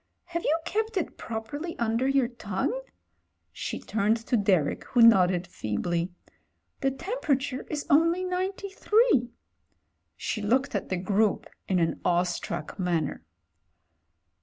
have 0.23 0.41
you 0.43 0.57
kept 0.65 0.97
it 0.97 1.15
properly 1.15 1.77
under 1.77 2.07
your 2.07 2.27
tongue?" 2.27 2.81
She 3.51 3.79
turned 3.79 4.17
to 4.17 4.35
Derek, 4.35 4.83
who 4.85 5.03
nodded 5.03 5.45
feebly. 5.45 6.09
"The 6.79 6.89
temperature 6.89 7.67
is 7.69 7.85
only 7.87 8.23
93." 8.23 9.29
She 10.17 10.41
looked 10.41 10.73
at 10.73 10.89
the 10.89 10.97
group 10.97 11.45
in 11.67 11.77
an 11.77 12.01
awestruck 12.03 12.79
manner. 12.79 13.23